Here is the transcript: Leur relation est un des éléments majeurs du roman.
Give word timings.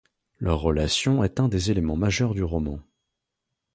Leur 0.39 0.59
relation 0.61 1.23
est 1.23 1.39
un 1.39 1.47
des 1.47 1.69
éléments 1.69 1.95
majeurs 1.95 2.33
du 2.33 2.41
roman. 2.41 2.79